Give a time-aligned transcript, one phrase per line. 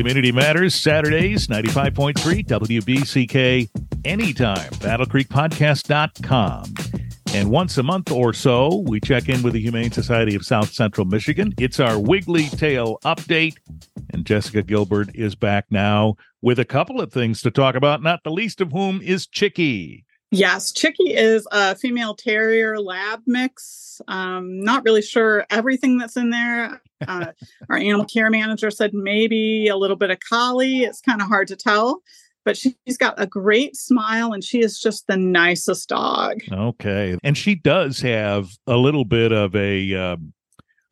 [0.00, 3.68] Community Matters, Saturdays, 95.3 WBCK,
[4.06, 6.74] anytime, battlecreekpodcast.com.
[7.34, 10.72] And once a month or so, we check in with the Humane Society of South
[10.72, 11.52] Central Michigan.
[11.58, 13.56] It's our Wiggly Tail update.
[14.14, 18.24] And Jessica Gilbert is back now with a couple of things to talk about, not
[18.24, 20.06] the least of whom is Chicky.
[20.30, 24.00] Yes, Chicky is a female terrier lab mix.
[24.08, 26.80] Um, not really sure everything that's in there.
[27.06, 27.26] Uh,
[27.68, 30.80] our animal care manager said maybe a little bit of collie.
[30.80, 32.02] It's kind of hard to tell,
[32.44, 36.38] but she's got a great smile and she is just the nicest dog.
[36.52, 39.94] Okay, and she does have a little bit of a.
[39.94, 40.32] Um,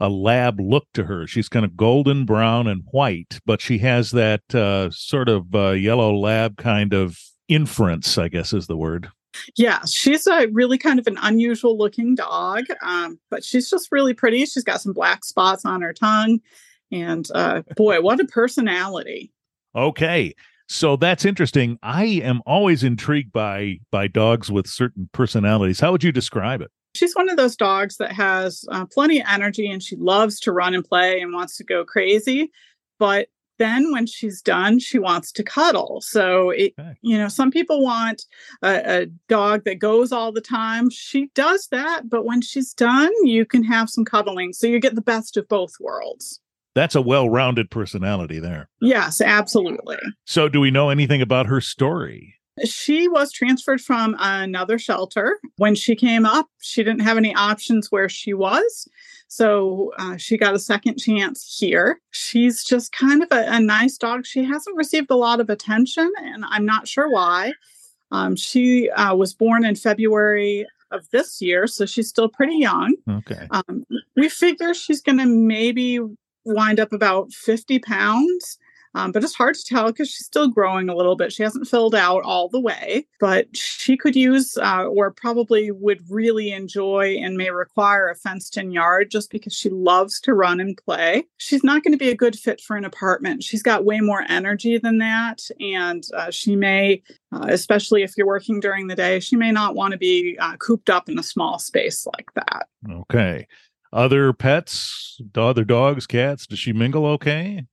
[0.00, 1.26] a lab look to her.
[1.26, 5.70] She's kind of golden brown and white, but she has that uh, sort of uh,
[5.70, 7.18] yellow lab kind of
[7.48, 9.10] inference, I guess is the word.
[9.56, 14.14] Yeah, she's a really kind of an unusual looking dog, um, but she's just really
[14.14, 14.44] pretty.
[14.46, 16.40] She's got some black spots on her tongue.
[16.90, 19.32] And uh, boy, what a personality.
[19.76, 20.34] Okay.
[20.68, 21.78] So that's interesting.
[21.82, 25.80] I am always intrigued by by dogs with certain personalities.
[25.80, 26.70] How would you describe it?
[26.94, 30.52] She's one of those dogs that has uh, plenty of energy and she loves to
[30.52, 32.50] run and play and wants to go crazy.
[32.98, 36.00] But then when she's done she wants to cuddle.
[36.00, 36.94] So it, okay.
[37.02, 38.24] you know some people want
[38.62, 40.90] a, a, dog that goes all the time.
[40.90, 44.52] She does that but when she's done you can have some cuddling.
[44.52, 46.40] So you get the best of both worlds.
[46.74, 48.68] That's a well-rounded personality there.
[48.80, 49.98] Yes absolutely.
[50.24, 55.38] So do we know anything about her story she was transferred from another shelter.
[55.56, 58.88] When she came up, she didn't have any options where she was.
[59.28, 62.00] So uh, she got a second chance here.
[62.10, 64.24] She's just kind of a, a, nice dog.
[64.24, 67.52] She hasn't received a lot of attention, and I'm not sure why.
[68.10, 72.94] Um, she uh, was born in February of this year, so she's still pretty young.
[73.08, 73.46] Okay.
[73.50, 73.84] Um,
[74.16, 76.00] we figure she's going to maybe
[76.46, 78.58] wind up about 50 pounds.
[78.98, 81.32] Um, but it's hard to tell because she's still growing a little bit.
[81.32, 86.02] She hasn't filled out all the way, but she could use uh, or probably would
[86.10, 90.58] really enjoy and may require a fenced in yard just because she loves to run
[90.58, 91.24] and play.
[91.36, 93.44] She's not going to be a good fit for an apartment.
[93.44, 95.48] She's got way more energy than that.
[95.60, 99.76] And uh, she may, uh, especially if you're working during the day, she may not
[99.76, 102.66] want to be uh, cooped up in a small space like that.
[102.90, 103.46] Okay.
[103.92, 107.64] Other pets, other dogs, cats, does she mingle okay?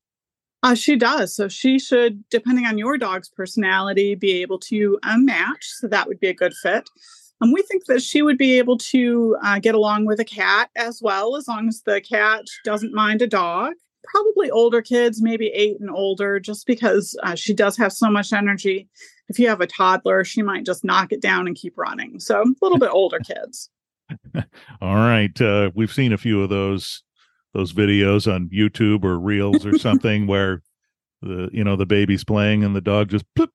[0.66, 1.32] Uh, she does.
[1.32, 5.68] So she should, depending on your dog's personality, be able to uh, match.
[5.68, 6.90] So that would be a good fit.
[7.40, 10.72] Um, we think that she would be able to uh, get along with a cat
[10.76, 13.74] as well, as long as the cat doesn't mind a dog.
[14.06, 18.34] Probably older kids, maybe eight and older, just because uh, she does have so much
[18.34, 18.90] energy.
[19.30, 22.20] If you have a toddler, she might just knock it down and keep running.
[22.20, 23.70] So a little bit older kids.
[24.82, 25.40] All right.
[25.40, 27.04] Uh, we've seen a few of those
[27.56, 30.62] those videos on YouTube or Reels or something where
[31.22, 33.50] the you know the baby's playing and the dog just plop,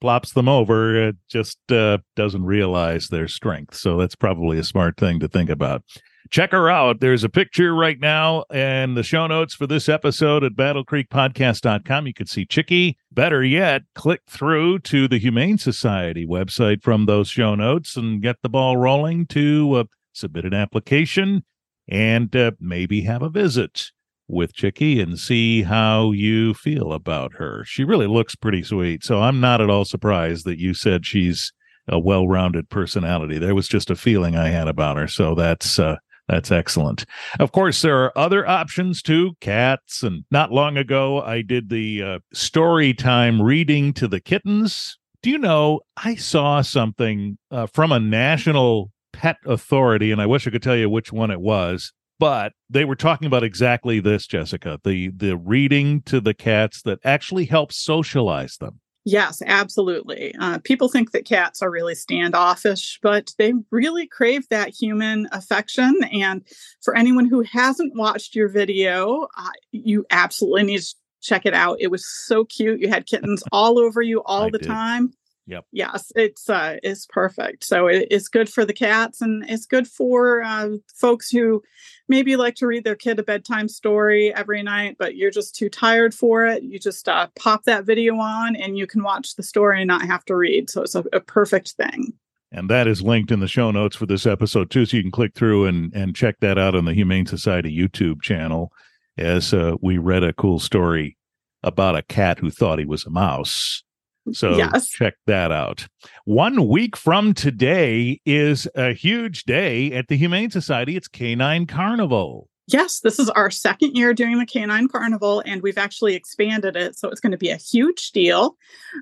[0.00, 1.08] plops them over.
[1.08, 3.76] It just uh, doesn't realize their strength.
[3.76, 5.82] So that's probably a smart thing to think about.
[6.28, 6.98] Check her out.
[6.98, 12.08] There's a picture right now and the show notes for this episode at battlecreekpodcast.com.
[12.08, 12.98] You can see Chicky.
[13.12, 18.38] Better yet, click through to the Humane Society website from those show notes and get
[18.42, 21.44] the ball rolling to uh, submit an application
[21.88, 23.90] and uh, maybe have a visit
[24.28, 27.64] with Chicky and see how you feel about her.
[27.64, 29.04] She really looks pretty sweet.
[29.04, 31.52] So I'm not at all surprised that you said she's
[31.88, 33.38] a well-rounded personality.
[33.38, 35.06] There was just a feeling I had about her.
[35.06, 35.96] So that's uh,
[36.28, 37.04] that's excellent.
[37.38, 40.02] Of course, there are other options too, cats.
[40.02, 44.98] And not long ago, I did the uh, story time reading to the kittens.
[45.22, 50.46] Do you know, I saw something uh, from a national pet authority, and I wish
[50.46, 54.26] I could tell you which one it was, but they were talking about exactly this,
[54.26, 58.80] Jessica, the the reading to the cats that actually helps socialize them.
[59.08, 60.34] Yes, absolutely.
[60.34, 65.94] Uh, people think that cats are really standoffish, but they really crave that human affection.
[66.12, 66.42] And
[66.82, 71.76] for anyone who hasn't watched your video, uh, you absolutely need to check it out.
[71.80, 72.80] It was so cute.
[72.80, 74.66] You had kittens all over you all I the did.
[74.66, 75.12] time.
[75.48, 75.64] Yep.
[75.70, 77.62] Yes, it's uh, it's perfect.
[77.64, 81.62] So it, it's good for the cats, and it's good for uh, folks who
[82.08, 85.68] maybe like to read their kid a bedtime story every night, but you're just too
[85.68, 86.64] tired for it.
[86.64, 90.04] You just uh, pop that video on, and you can watch the story and not
[90.04, 90.68] have to read.
[90.68, 92.12] So it's a, a perfect thing.
[92.50, 95.12] And that is linked in the show notes for this episode too, so you can
[95.12, 98.72] click through and and check that out on the Humane Society YouTube channel.
[99.16, 101.16] As uh, we read a cool story
[101.62, 103.84] about a cat who thought he was a mouse
[104.32, 104.88] so yes.
[104.88, 105.88] check that out.
[106.24, 110.96] One week from today is a huge day at the Humane Society.
[110.96, 112.48] It's Canine Carnival.
[112.68, 116.98] Yes, this is our second year doing the Canine Carnival, and we've actually expanded it.
[116.98, 118.56] So it's going to be a huge deal.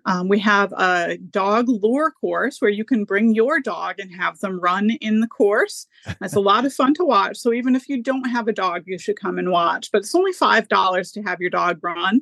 [0.05, 4.39] Um, we have a dog lure course where you can bring your dog and have
[4.41, 5.87] them run in the course.
[6.21, 7.39] It's a lot of fun to watch.
[7.39, 9.91] So even if you don't have a dog, you should come and watch.
[9.91, 12.21] But it's only $5 to have your dog run.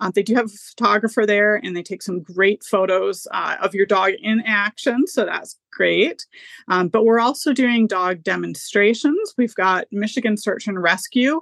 [0.00, 3.74] Um, they do have a photographer there, and they take some great photos uh, of
[3.74, 5.06] your dog in action.
[5.06, 6.26] So that's great.
[6.68, 9.34] Um, but we're also doing dog demonstrations.
[9.36, 11.40] We've got Michigan Search and Rescue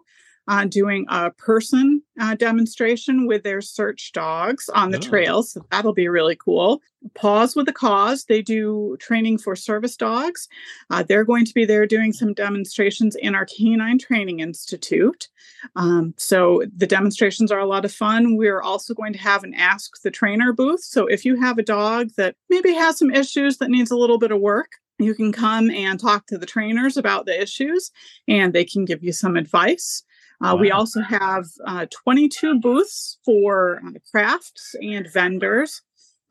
[0.48, 5.00] uh, doing a person uh, demonstration with their search dogs on the oh.
[5.00, 5.52] trails.
[5.52, 6.82] So that'll be really cool.
[7.14, 10.48] Paws with a Cause, they do training for service dogs.
[10.90, 15.28] Uh, they're going to be there doing some demonstrations in our Canine Training Institute.
[15.74, 18.36] Um, so the demonstrations are a lot of fun.
[18.36, 20.82] We're also going to have an Ask the Trainer booth.
[20.82, 24.18] So if you have a dog that maybe has some issues that needs a little
[24.18, 27.90] bit of work, you can come and talk to the trainers about the issues
[28.28, 30.04] and they can give you some advice.
[30.42, 30.60] Uh, wow.
[30.60, 35.82] We also have uh, 22 booths for uh, crafts and vendors.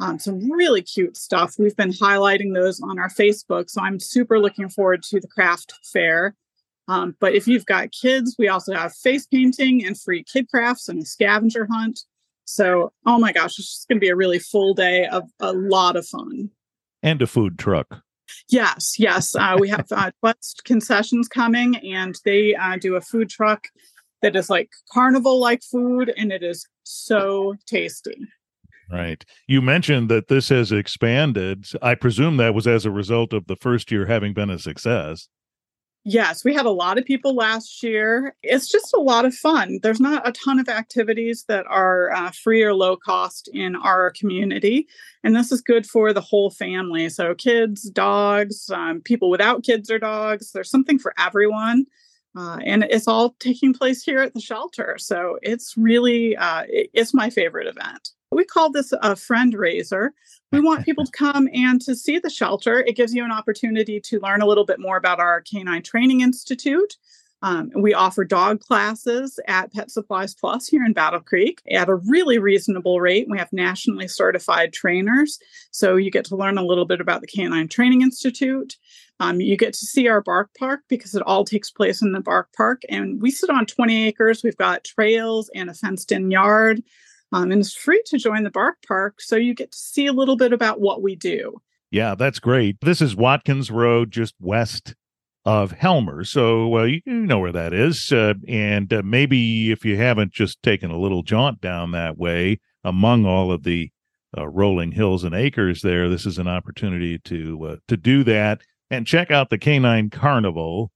[0.01, 1.55] Um, some really cute stuff.
[1.57, 5.73] We've been highlighting those on our Facebook, so I'm super looking forward to the craft
[5.93, 6.35] fair.
[6.87, 10.89] Um, but if you've got kids, we also have face painting and free kid crafts
[10.89, 12.01] and a scavenger hunt.
[12.45, 15.53] So, oh my gosh, it's just going to be a really full day of a
[15.53, 16.49] lot of fun.
[17.01, 18.03] And a food truck.
[18.49, 19.35] Yes, yes.
[19.35, 23.67] Uh, we have uh, Quest concessions coming, and they uh, do a food truck
[24.21, 28.17] that is like carnival like food and it is so tasty.
[28.91, 29.23] Right.
[29.47, 31.65] You mentioned that this has expanded.
[31.81, 35.29] I presume that was as a result of the first year having been a success.
[36.03, 38.35] Yes, we had a lot of people last year.
[38.41, 39.79] It's just a lot of fun.
[39.83, 44.09] There's not a ton of activities that are uh, free or low cost in our
[44.09, 44.87] community.
[45.23, 47.07] And this is good for the whole family.
[47.09, 51.85] So, kids, dogs, um, people without kids or dogs, there's something for everyone.
[52.35, 54.97] Uh, and it's all taking place here at the shelter.
[54.97, 58.09] So it's really, uh, it's my favorite event.
[58.31, 60.13] We call this a friend raiser.
[60.53, 62.79] We want people to come and to see the shelter.
[62.79, 66.21] It gives you an opportunity to learn a little bit more about our Canine Training
[66.21, 66.95] Institute.
[67.43, 71.95] Um, we offer dog classes at Pet Supplies Plus here in Battle Creek at a
[71.95, 73.27] really reasonable rate.
[73.29, 75.39] We have nationally certified trainers.
[75.71, 78.77] So you get to learn a little bit about the Canine Training Institute.
[79.21, 82.19] Um, you get to see our bark park because it all takes place in the
[82.19, 82.81] bark park.
[82.89, 84.43] And we sit on 20 acres.
[84.43, 86.81] We've got trails and a fenced in yard.
[87.31, 89.21] Um, and it's free to join the bark park.
[89.21, 91.61] So you get to see a little bit about what we do.
[91.91, 92.77] Yeah, that's great.
[92.81, 94.95] This is Watkins Road, just west
[95.45, 96.23] of Helmer.
[96.23, 98.11] So uh, you know where that is.
[98.11, 102.59] Uh, and uh, maybe if you haven't just taken a little jaunt down that way
[102.83, 103.91] among all of the
[104.35, 108.61] uh, rolling hills and acres there, this is an opportunity to uh, to do that
[108.91, 110.91] and check out the Canine Carnival.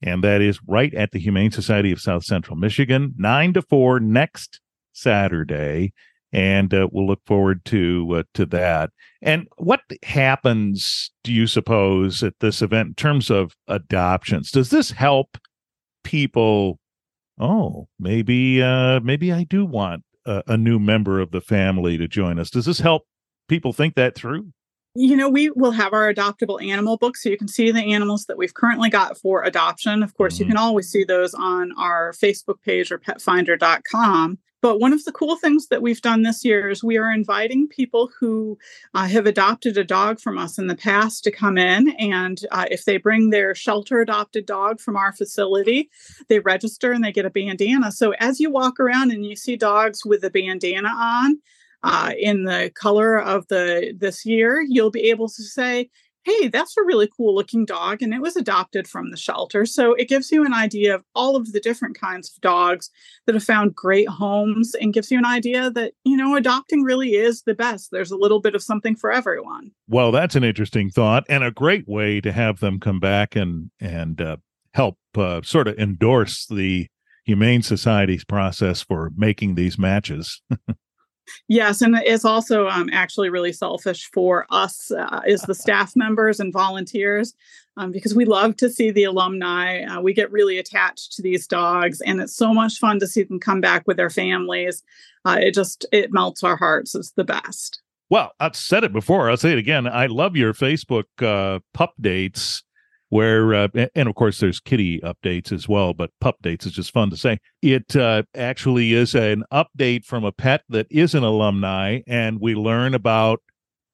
[0.00, 3.98] And that is right at the Humane Society of South Central Michigan, 9 to 4
[3.98, 4.60] next
[4.92, 5.92] Saturday.
[6.30, 8.90] And uh, we'll look forward to uh, to that.
[9.22, 14.50] And what happens, do you suppose, at this event in terms of adoptions?
[14.50, 15.38] Does this help
[16.04, 16.78] people?
[17.40, 22.06] Oh, maybe uh, maybe I do want a, a new member of the family to
[22.06, 22.50] join us.
[22.50, 23.04] Does this help
[23.48, 24.52] people think that through?
[24.94, 28.26] You know, we will have our adoptable animal book so you can see the animals
[28.26, 30.02] that we've currently got for adoption.
[30.02, 30.44] Of course, mm-hmm.
[30.44, 34.38] you can always see those on our Facebook page or petfinder.com.
[34.60, 37.68] But one of the cool things that we've done this year is we are inviting
[37.68, 38.58] people who
[38.92, 41.90] uh, have adopted a dog from us in the past to come in.
[41.90, 45.90] And uh, if they bring their shelter adopted dog from our facility,
[46.28, 47.92] they register and they get a bandana.
[47.92, 51.38] So as you walk around and you see dogs with a bandana on,
[51.82, 55.88] uh, in the color of the this year, you'll be able to say,
[56.24, 59.94] "Hey, that's a really cool looking dog, and it was adopted from the shelter." So
[59.94, 62.90] it gives you an idea of all of the different kinds of dogs
[63.26, 67.14] that have found great homes, and gives you an idea that you know adopting really
[67.14, 67.90] is the best.
[67.92, 69.70] There's a little bit of something for everyone.
[69.88, 73.70] Well, that's an interesting thought, and a great way to have them come back and
[73.80, 74.36] and uh,
[74.74, 76.88] help uh, sort of endorse the
[77.24, 80.40] Humane Society's process for making these matches.
[81.48, 86.40] Yes, and it's also um, actually really selfish for us uh, as the staff members
[86.40, 87.34] and volunteers
[87.76, 89.82] um, because we love to see the alumni.
[89.84, 93.22] Uh, we get really attached to these dogs, and it's so much fun to see
[93.22, 94.82] them come back with their families.
[95.24, 96.94] Uh, it just it melts our hearts.
[96.94, 97.80] It's the best.
[98.10, 99.30] Well, I've said it before.
[99.30, 99.86] I'll say it again.
[99.86, 102.62] I love your Facebook uh, pup dates
[103.10, 106.92] where uh, and of course there's kitty updates as well but pup dates is just
[106.92, 107.38] fun to say.
[107.62, 112.54] It uh, actually is an update from a pet that is an alumni and we
[112.54, 113.40] learn about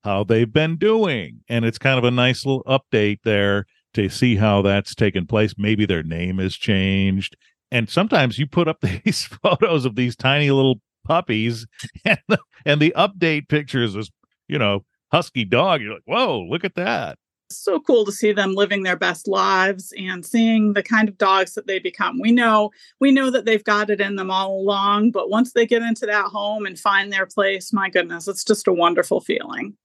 [0.04, 1.40] how they've been doing.
[1.48, 5.54] And it's kind of a nice little update there to see how that's taken place.
[5.56, 7.36] Maybe their name has changed.
[7.70, 11.66] And sometimes you put up these photos of these tiny little puppies
[12.04, 14.10] and the, and the update pictures is
[14.48, 15.80] you know husky dog.
[15.80, 17.18] You're like whoa look at that
[17.50, 21.54] so cool to see them living their best lives and seeing the kind of dogs
[21.54, 22.20] that they become.
[22.20, 22.70] We know
[23.00, 26.06] we know that they've got it in them all along, but once they get into
[26.06, 29.76] that home and find their place, my goodness, it's just a wonderful feeling.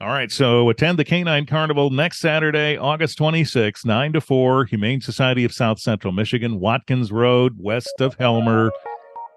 [0.00, 5.00] All right, so attend the Canine Carnival next Saturday, August 26, 9 to 4, Humane
[5.00, 8.70] Society of South Central Michigan, Watkins Road, west of Helmer.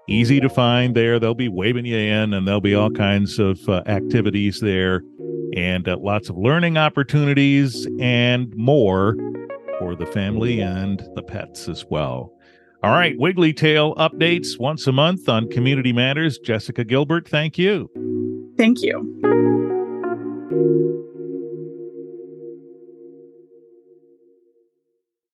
[0.10, 1.20] Easy to find there.
[1.20, 5.02] They'll be waving you in, and there'll be all kinds of uh, activities there
[5.56, 9.16] and uh, lots of learning opportunities and more
[9.80, 12.34] for the family and the pets as well.
[12.84, 16.38] All right, Wiggly Tail updates once a month on Community Matters.
[16.38, 17.90] Jessica Gilbert, thank you.
[18.56, 19.57] Thank you.